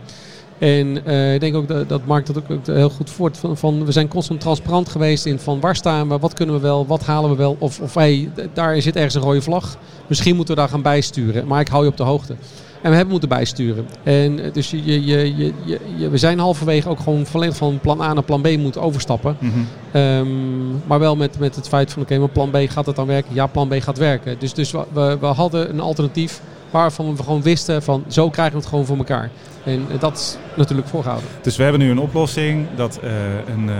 [0.57, 3.37] En uh, ik denk ook dat, dat Mark dat ook heel goed voort.
[3.37, 6.61] Van, van, we zijn constant transparant geweest in van waar staan we, wat kunnen we
[6.61, 7.55] wel, wat halen we wel.
[7.59, 9.77] Of, of hey, daar zit ergens een rode vlag.
[10.07, 11.47] Misschien moeten we daar gaan bijsturen.
[11.47, 12.35] Maar ik hou je op de hoogte.
[12.83, 13.87] En we hebben moeten bijsturen.
[14.03, 15.53] En dus je, je, je,
[15.97, 19.37] je, we zijn halverwege ook gewoon volledig van plan A naar plan B moeten overstappen.
[19.39, 20.01] Mm -hmm.
[20.01, 22.95] um, maar wel met, met het feit van oké, okay, maar plan B gaat het
[22.95, 23.35] dan werken?
[23.35, 24.35] Ja, plan B gaat werken.
[24.39, 28.59] Dus, dus we, we hadden een alternatief waarvan we gewoon wisten van zo krijgen we
[28.59, 29.29] het gewoon voor elkaar.
[29.63, 31.29] En dat is natuurlijk voorgehouden.
[31.41, 33.09] Dus we hebben nu een oplossing dat uh,
[33.53, 33.67] een...
[33.67, 33.73] Uh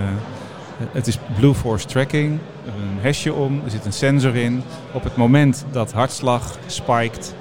[0.91, 4.63] Het is Blue Force tracking, een hesje om, er zit een sensor in.
[4.91, 7.35] Op het moment dat hartslag spiked,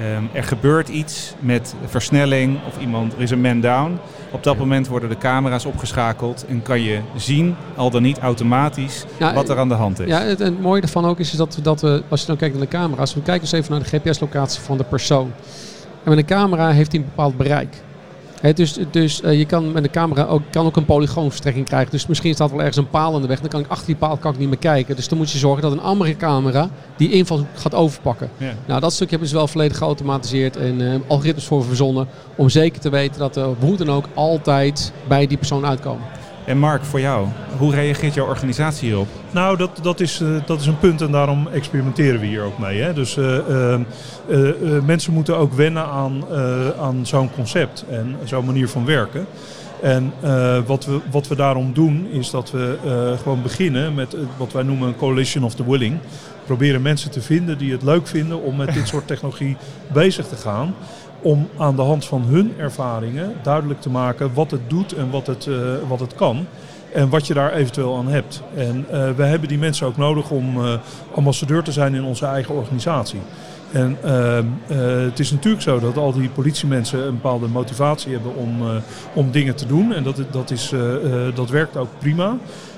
[0.00, 3.98] ehm, er gebeurt iets met versnelling of iemand, er is een man down.
[4.30, 9.04] Op dat moment worden de camera's opgeschakeld en kan je zien, al dan niet automatisch,
[9.18, 10.08] Ja, wat er aan de hand is.
[10.08, 12.54] Ja, het, het mooie ervan ook is, is dat, dat we, als je dan kijkt
[12.54, 15.32] naar de camera's, we kijken eens even naar de GPS-locatie van de persoon.
[16.04, 17.76] En met een camera heeft hij een bepaald bereik.
[18.54, 21.90] Dus dus eh, je kan met een camera ook, kan ook een polygoonverstrekking krijgen.
[21.90, 23.40] Dus misschien staat wel ergens een paal in de weg.
[23.40, 24.96] Dan kan ik achter die paal kan ik niet meer kijken.
[24.96, 28.30] Dus dan moet je zorgen dat een andere camera die inval gaat overpakken.
[28.36, 28.52] Ja.
[28.66, 32.08] Nou, dat stukje hebben ze wel volledig geautomatiseerd en eh, algoritmes voor verzonnen.
[32.36, 36.04] Om zeker te weten dat we hoe dan ook altijd bij die persoon uitkomen.
[36.46, 37.26] En Mark, voor jou,
[37.58, 39.08] hoe reageert jouw organisatie hierop?
[39.30, 42.58] Nou, dat, dat, is, eh, dat is een punt en daarom experimenteren we hier ook
[42.58, 42.80] mee.
[42.80, 42.92] Hè?
[42.92, 43.80] Dus eh, eh,
[44.28, 46.24] eh, mensen moeten ook wennen aan,
[46.80, 49.26] aan zo'n concept en zo'n manier van werken.
[49.82, 50.12] En
[50.66, 52.78] wat, we, wat we daarom doen is dat we
[53.22, 55.98] gewoon beginnen met wat wij noemen een coalition of the willing.
[56.44, 59.56] Proberen mensen te vinden die het leuk vinden om met dit soort technologie
[59.92, 60.74] bezig te gaan.
[61.26, 65.26] Om aan de hand van hun ervaringen duidelijk te maken wat het doet en wat
[65.26, 65.54] het, eh,
[65.88, 66.46] wat het kan.
[66.92, 68.42] En wat je daar eventueel aan hebt.
[68.56, 70.72] En eh, we hebben die mensen ook nodig om eh,
[71.14, 73.20] ambassadeur te zijn in onze eigen organisatie.
[73.72, 73.96] En
[75.06, 78.56] het is natuurlijk zo dat al die politiemensen een bepaalde motivatie hebben om,
[79.12, 79.92] om dingen te doen.
[79.92, 80.72] En dat, dat, is,
[81.34, 82.36] dat werkt ook prima.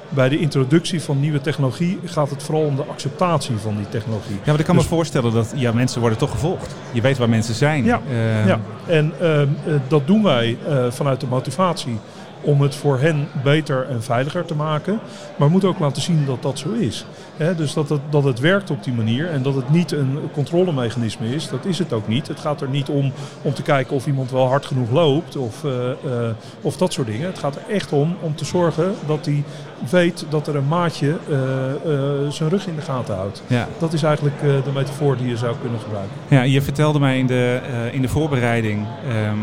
[0.08, 4.34] Bij de introductie van nieuwe technologie gaat het vooral om de acceptatie van die technologie.
[4.44, 6.74] Ja, maar ik kan Dus- me voorstellen dat ja, mensen worden toch gevolgd.
[6.92, 7.84] Je weet waar mensen zijn.
[7.84, 11.98] Ja, Eh, Ja, en ehm, eh, dat doen wij eh, vanuit de motivatie
[12.40, 14.98] om het voor hen beter en veiliger te maken.
[15.36, 17.06] Maar we moeten ook laten zien dat dat zo is.
[17.56, 21.34] Dus dat het, dat het werkt op die manier en dat het niet een controlemechanisme
[21.34, 22.28] is, dat is het ook niet.
[22.28, 25.64] Het gaat er niet om om te kijken of iemand wel hard genoeg loopt of,
[25.64, 25.96] eh, eh,
[26.60, 27.26] of dat soort dingen.
[27.26, 29.44] Het gaat er echt om om te zorgen dat hij
[29.90, 33.42] weet dat er een maatje eh, zijn rug in de gaten houdt.
[33.46, 33.68] Ja.
[33.78, 36.16] Dat is eigenlijk de metafoor die je zou kunnen gebruiken.
[36.28, 37.60] Ja, je vertelde mij in de,
[37.92, 39.38] in de voorbereiding ehm,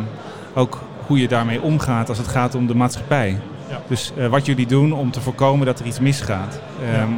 [0.53, 3.39] ook hoe je daarmee omgaat als het gaat om de maatschappij.
[3.70, 3.82] Ja.
[3.88, 6.60] Dus eh, wat jullie doen om te voorkomen dat er iets misgaat.
[6.94, 7.10] Ehm,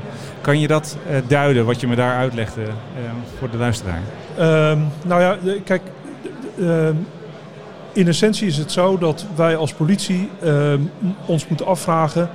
[0.42, 4.02] Kan je dat eh, duiden, wat je me daar uitlegde, ehm, voor de luisteraar?
[4.38, 5.82] Ehm, nou ja, kijk,
[7.94, 10.30] in essentie is het zo dat wij als politie
[11.26, 12.30] ons moeten afvragen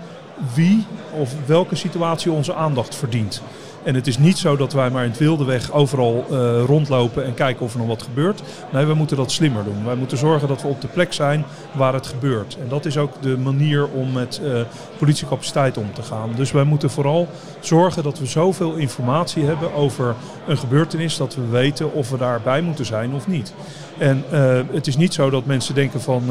[0.54, 3.42] wie of welke situatie onze aandacht verdient.
[3.82, 7.24] En het is niet zo dat wij maar in het wilde weg overal eh, rondlopen
[7.24, 8.42] en kijken of er nog wat gebeurt.
[8.72, 9.84] Nee, we moeten dat slimmer doen.
[9.84, 12.56] Wij moeten zorgen dat we op de plek zijn waar het gebeurt.
[12.60, 14.60] En dat is ook de manier om met eh,
[14.98, 16.30] politiecapaciteit om te gaan.
[16.36, 17.28] Dus wij moeten vooral
[17.60, 20.14] zorgen dat we zoveel informatie hebben over
[20.46, 23.54] een gebeurtenis dat we weten of we daarbij moeten zijn of niet.
[23.98, 26.22] En eh, het is niet zo dat mensen denken van,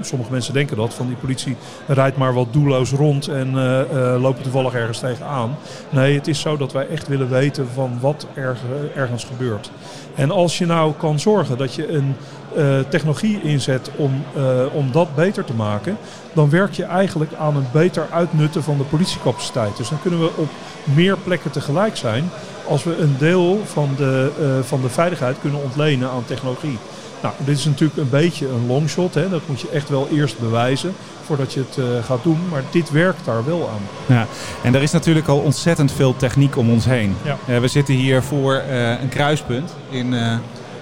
[0.00, 1.56] sommige mensen denken dat, van die politie
[1.86, 3.54] rijdt maar wat doelloos rond en
[4.20, 5.56] lopen toevallig ergens tegenaan.
[5.90, 8.56] Nee, het is zo dat wij echt willen weten van wat er,
[8.94, 9.70] ergens gebeurt.
[10.14, 12.14] En als je nou kan zorgen dat je een
[12.56, 15.96] eh, technologie inzet om, eh, om dat beter te maken,
[16.32, 19.76] dan werk je eigenlijk aan een beter uitnutten van de politiecapaciteit.
[19.76, 20.48] Dus dan kunnen we op
[20.82, 22.30] meer plekken tegelijk zijn
[22.68, 26.78] als we een deel van de, eh, van de veiligheid kunnen ontlenen aan technologie.
[27.22, 29.14] Nou, dit is natuurlijk een beetje een longshot.
[29.14, 29.28] Hè?
[29.28, 30.94] Dat moet je echt wel eerst bewijzen
[31.26, 32.38] voordat je het eh, gaat doen.
[32.50, 34.16] Maar dit werkt daar wel aan.
[34.16, 34.26] Ja,
[34.62, 37.16] en er is natuurlijk al ontzettend veel techniek om ons heen.
[37.24, 37.36] Ja.
[37.46, 40.14] Eh, we zitten hier voor eh, een kruispunt in,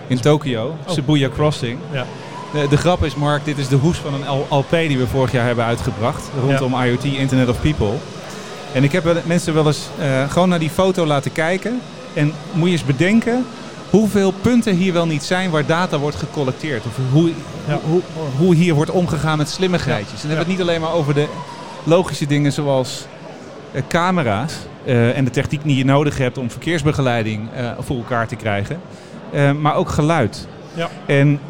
[0.06, 1.78] in Tokio, Shibuya Crossing.
[1.92, 2.06] Ja.
[2.52, 5.32] De, de grap is, Mark, dit is de hoes van een LP die we vorig
[5.32, 6.22] jaar hebben uitgebracht.
[6.42, 7.92] Rondom IoT, Internet of People.
[8.72, 9.88] En ik heb wel- mensen wel eens
[10.28, 11.80] gewoon naar die foto laten kijken.
[12.14, 13.46] En moet je eens bedenken
[13.90, 16.84] hoeveel punten hier wel niet zijn waar data wordt gecollecteerd.
[16.86, 17.30] Of hoe,
[17.68, 17.78] Ja.
[17.88, 18.00] hoe,
[18.38, 20.22] hoe hier wordt omgegaan met slimmigheidjes.
[20.22, 21.26] En dan hebben we het niet alleen maar over de
[21.84, 23.06] logische dingen zoals
[23.72, 24.52] eh, camera's.
[24.84, 28.80] eh, en de techniek die je nodig hebt om verkeersbegeleiding eh, voor elkaar te krijgen.
[29.60, 30.46] Maar ook geluid.
[30.74, 30.88] Ja.
[31.06, 31.40] En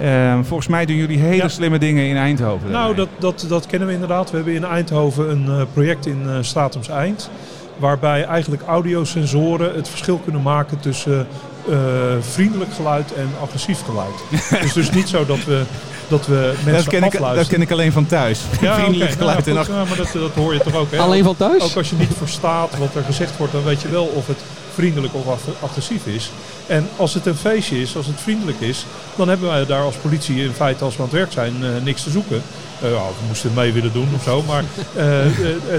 [0.42, 1.48] volgens mij doen jullie hele Ja.
[1.48, 2.70] slimme dingen in Eindhoven.
[2.70, 4.31] Nou, dat, dat, dat kennen we inderdaad.
[4.31, 7.31] We hebben in Eindhoven een project in eh Statums Eind.
[7.76, 11.26] Waarbij eigenlijk audiosensoren het verschil kunnen maken tussen
[11.68, 11.77] eh,
[12.20, 14.14] vriendelijk geluid en agressief geluid.
[14.55, 15.62] Het is dus niet zo dat we,
[16.09, 17.37] dat we mensen dat, ken ik, afluisteren.
[17.37, 18.40] dat ken ik alleen van thuis.
[18.61, 20.90] Ja, Vriendelijk nou geluid ja, en ja, maar dat, dat hoor je toch ook.
[20.90, 20.99] Hè?
[20.99, 21.62] Alleen van thuis?
[21.62, 24.38] Ook als je niet verstaat wat er gezegd wordt, dan weet je wel of het
[24.75, 26.31] vriendelijk of ag- agressief is.
[26.66, 29.94] En als het een feestje is, als het vriendelijk is, dan hebben wij daar als
[29.94, 32.42] politie in feite als we aan het werk zijn eh, niks te zoeken.
[32.83, 34.64] Eh, ja, we moesten mee willen doen of zo, maar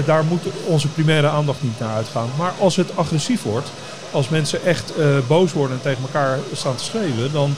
[0.06, 2.28] daar moet onze primaire aandacht niet naar uitgaan.
[2.38, 3.70] Maar als het agressief wordt,
[4.12, 4.92] als mensen echt
[5.26, 7.54] boos worden en tegen elkaar staan te schreeuwen, dan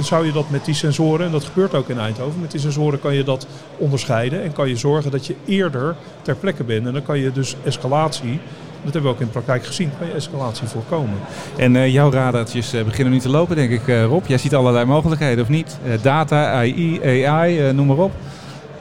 [0.00, 3.00] zou je dat met die sensoren, en dat gebeurt ook in Eindhoven, met die sensoren
[3.00, 6.86] kan je dat onderscheiden en kan je zorgen dat je eerder ter plekke bent.
[6.86, 8.40] En dan kan je dus escalatie
[8.86, 9.90] dat hebben we ook in de praktijk gezien.
[9.98, 11.18] Kan je escalatie voorkomen.
[11.56, 14.26] En uh, jouw radartjes beginnen nu te lopen, denk ik, Rob.
[14.26, 15.78] Jij ziet allerlei mogelijkheden, of niet?
[16.02, 18.12] data, AI, AI, noem maar op.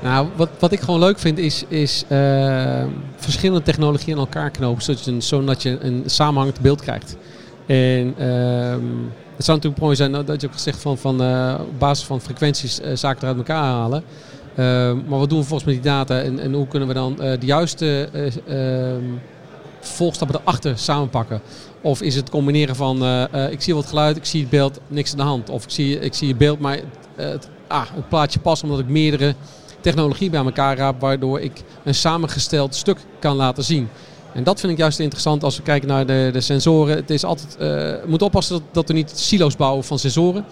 [0.06, 2.04] Nou, wat, wat ik gewoon leuk vind is, is
[3.16, 4.84] verschillende technologieën aan elkaar knopen.
[5.24, 7.18] Zodat je, een, een samenhangend beeld krijgt.
[7.66, 8.84] En ehm,
[9.36, 11.22] het zou natuurlijk mooi zijn dat je ook gezegd van, van
[11.60, 14.04] op basis van frequenties zaken eruit elkaar halen.
[14.56, 17.16] Ehm, maar wat doen we volgens met die data en, en hoe kunnen we dan
[17.16, 18.10] de juiste
[18.48, 19.04] ehm,
[19.80, 21.42] volgstappen erachter samenpakken?
[21.82, 24.80] Of is het combineren van uh, uh, ik zie wat geluid, ik zie het beeld,
[24.88, 25.50] niks aan de hand.
[25.50, 26.80] Of ik zie, ik zie het beeld, maar
[27.16, 29.36] het, ah, het plaatje past omdat ik meerdere
[29.86, 33.90] technologie bij elkaar raap, waardoor ik een samengesteld stuk kan laten zien.
[34.34, 36.96] En dat vind ik juist interessant als we kijken naar de, de sensoren.
[36.96, 40.46] Het is altijd, uh, moet oppassen dat, dat we niet silo's bouwen van sensoren.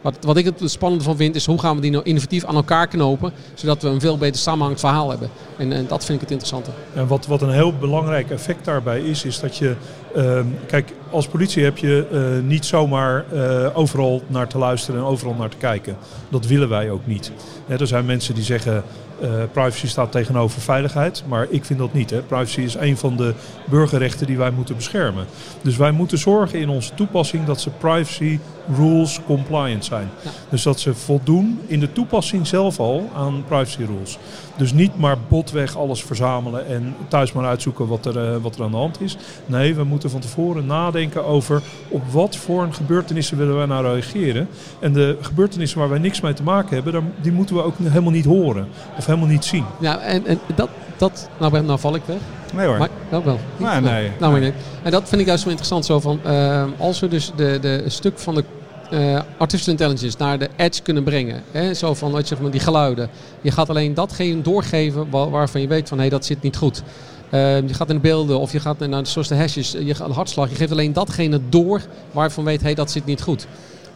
[0.00, 2.54] Wat, wat ik het spannende van vind is hoe gaan we die nou innovatief aan
[2.54, 3.32] elkaar knopen.
[3.54, 5.30] Zodat we een veel beter samenhangend verhaal hebben.
[5.56, 6.70] En, en dat vind ik het interessante.
[6.94, 9.74] En wat, wat een heel belangrijk effect daarbij is, is dat je...
[10.16, 15.06] Uh, kijk, als politie heb je uh, niet zomaar uh, overal naar te luisteren en
[15.06, 15.96] overal naar te kijken.
[16.28, 17.32] Dat willen wij ook niet.
[17.66, 18.84] er zijn mensen die zeggen
[19.22, 22.26] uh, privacy staat tegenover veiligheid, maar ik vind dat niet.
[22.26, 23.34] Privacy is een van de
[23.64, 25.24] burgerrechten die wij moeten beschermen.
[25.62, 28.38] Dus wij moeten zorgen in onze toepassing dat ze privacy
[28.76, 30.08] rules compliant zijn.
[30.22, 30.30] Ja.
[30.48, 34.18] Dus dat ze voldoen in de toepassing zelf al aan privacy rules.
[34.56, 38.64] Dus niet maar botweg alles verzamelen en thuis maar uitzoeken wat er, uh, wat er
[38.64, 39.16] aan de hand is.
[39.46, 43.84] Nee, we moeten van tevoren nadenken over op wat voor een gebeurtenissen willen wij nou
[43.84, 44.48] reageren.
[44.78, 48.12] En de gebeurtenissen waar wij niks mee te maken hebben, die moeten we ook helemaal
[48.12, 49.64] niet horen of helemaal niet zien.
[49.80, 52.18] Ja, en, en dat, dat nou, nou val ik weg.
[52.54, 52.78] Nee hoor.
[52.78, 52.88] Maar,
[53.24, 53.38] wel.
[53.56, 54.10] Nee, nee.
[54.18, 54.52] Nou, nee.
[54.82, 55.84] En dat vind ik juist zo interessant.
[55.84, 58.44] Zo van, uh, als we dus de, de stuk van de
[58.92, 61.42] uh, artificial intelligence naar de edge kunnen brengen.
[61.50, 61.74] Hè?
[61.74, 63.10] Zo van wat zeg maar, die geluiden.
[63.40, 66.82] Je gaat alleen datgene doorgeven waarvan je weet van hé, hey, dat zit niet goed.
[67.32, 70.10] Uh, je gaat in de beelden of je gaat naar zoals de hashjes, je gaat
[70.10, 70.48] hartslag.
[70.50, 71.80] Je geeft alleen datgene door
[72.12, 73.46] waarvan weet hé, hey, dat zit niet goed.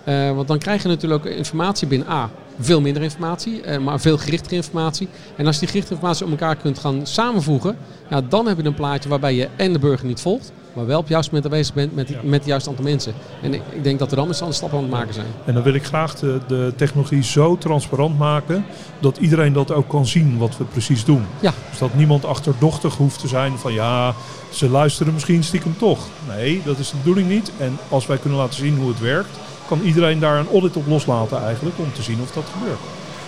[0.09, 2.31] Uh, want dan krijg je natuurlijk ook informatie binnen A.
[2.61, 5.09] Veel minder informatie, maar veel gerichtere informatie.
[5.37, 7.77] En als je die gerichte informatie op elkaar kunt gaan samenvoegen,
[8.11, 10.97] ja, dan heb je een plaatje waarbij je en de burger niet volgt, maar wel
[10.97, 13.15] op het juiste moment aanwezig bent met, die, met het juiste aantal mensen.
[13.43, 15.27] En ik, ik denk dat we dan met z'n stappen aan het maken zijn.
[15.45, 18.65] En dan wil ik graag de, de, technologie zo transparant maken
[19.01, 21.25] dat iedereen dat ook kan zien wat we precies doen.
[21.41, 21.53] Ja.
[21.71, 24.15] Dus dat niemand achterdochtig hoeft te zijn van ja,
[24.51, 26.07] ze luisteren misschien stiekem toch.
[26.29, 27.53] Nee, dat is de bedoeling niet.
[27.59, 30.87] En als wij kunnen laten zien hoe het werkt, kan iedereen daar een audit op
[30.87, 32.81] loslaten eigenlijk om te zien of dat gebeurt.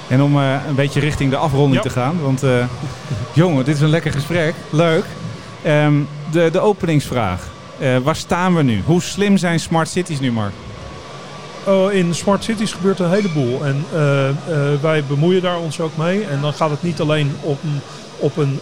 [0.09, 1.81] En om uh, een beetje richting de afronding ja.
[1.81, 2.65] te gaan, want uh,
[3.35, 4.55] jongen, dit is een lekker gesprek.
[4.71, 5.05] Leuk.
[5.67, 7.41] Um, de, de openingsvraag.
[7.81, 8.83] Uh, waar staan we nu?
[8.85, 10.53] Hoe slim zijn smart cities nu, Mark?
[11.67, 13.65] Oh, in smart cities gebeurt een heleboel.
[13.65, 14.35] En uh, uh,
[14.81, 16.25] wij bemoeien daar ons ook mee.
[16.25, 17.81] En dan gaat het niet alleen een,
[18.19, 18.61] op een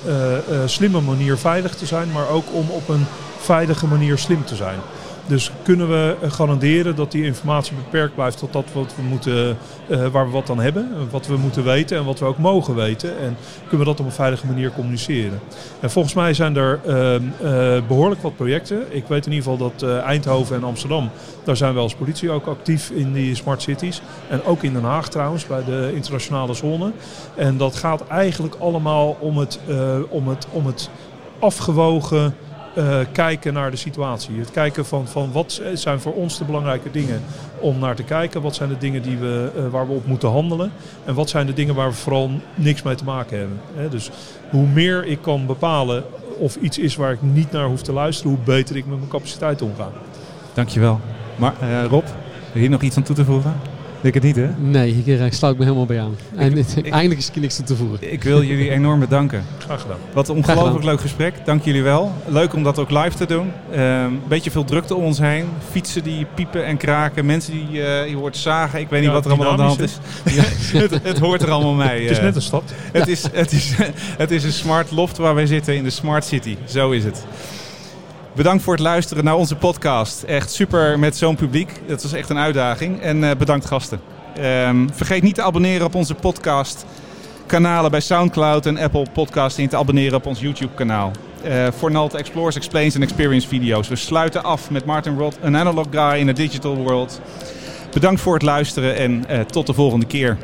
[0.67, 3.07] slimme manier veilig te zijn, maar ook om op een
[3.39, 4.79] veilige manier slim te zijn.
[5.27, 9.57] Dus kunnen we garanderen dat die informatie beperkt blijft tot dat wat we moeten,
[9.89, 12.75] uh, waar we wat aan hebben, wat we moeten weten en wat we ook mogen
[12.75, 13.19] weten.
[13.19, 15.41] En kunnen we dat op een veilige manier communiceren.
[15.81, 18.95] En volgens mij zijn er uh, behoorlijk wat projecten.
[18.95, 21.11] Ik weet in ieder geval dat Eindhoven en Amsterdam,
[21.45, 24.03] daar zijn we als politie ook actief in die smart cities.
[24.29, 26.93] En ook in Den Haag trouwens, bij de internationale zone.
[27.37, 29.61] En dat gaat eigenlijk allemaal om het,
[30.09, 30.91] om het, om het
[31.39, 32.35] afgewogen
[32.79, 34.39] uh, kijken naar de situatie.
[34.39, 37.23] Het kijken van, van wat zijn voor ons de belangrijke dingen
[37.59, 38.43] om naar te kijken.
[38.43, 40.73] Wat zijn de dingen die we, uh, waar we op moeten handelen.
[41.05, 43.91] En wat zijn de dingen waar we vooral niks mee te maken hebben.
[43.91, 44.11] Dus
[44.51, 46.05] hoe meer ik kan bepalen
[46.39, 49.11] of iets is waar ik niet naar hoef te luisteren, hoe beter ik met mijn
[49.11, 49.91] capaciteit omga.
[50.55, 51.01] Dankjewel.
[51.37, 53.74] Maar uh, Rob, heb je hier nog iets aan toe te voegen?
[54.05, 54.49] Ik het niet, hè?
[54.59, 56.17] Nee, hier sluit ik me helemaal bij aan.
[56.37, 58.13] En ik, eindelijk is er niks toe te voegen.
[58.13, 59.45] Ik wil jullie enorm bedanken.
[59.59, 59.97] Graag gedaan.
[60.13, 61.35] Wat een ongelooflijk leuk gesprek.
[61.45, 62.13] Dank jullie wel.
[62.27, 63.53] Leuk om dat ook live te doen.
[63.71, 65.45] Een uh, beetje veel drukte om ons heen.
[65.71, 67.27] Fietsen die piepen en kraken.
[67.27, 68.81] Mensen die uh, je hoort zagen.
[68.81, 69.99] Ik weet niet wat er allemaal aan de hand is.
[70.25, 70.43] Ja,
[70.79, 72.03] het, het, hoort er allemaal mee.
[72.03, 72.73] Het is net een stad.
[72.93, 73.75] Het, is, het, is,
[74.23, 76.57] het is een smart loft waar wij zitten in de smart city.
[76.65, 77.25] Zo is het.
[78.35, 80.23] Bedankt voor het luisteren naar onze podcast.
[80.23, 81.81] Echt super met zo'n publiek.
[81.87, 83.01] Dat was echt een uitdaging.
[83.01, 84.01] En uh, bedankt gasten.
[84.41, 86.85] Um, vergeet niet te abonneren op onze podcast
[87.47, 91.11] kanalen bij Soundcloud en Apple Podcast en te abonneren op ons YouTube kanaal.
[91.47, 93.89] Uh, voor Nalt Explores, Explains en Experience video's.
[93.89, 97.21] We sluiten af met Martin Rod, een analog guy in a digital world.
[97.93, 100.39] Bedankt voor het luisteren en uh, tot de volgende keer.